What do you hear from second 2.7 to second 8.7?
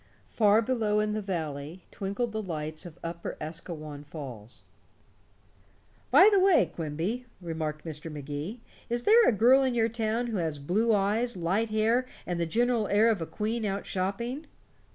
of Upper Asquewan Falls. "By the way, Quimby," remarked Mr. Magee,